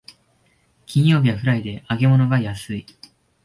[0.87, 2.87] 金曜日はフライデー、揚げ物が安い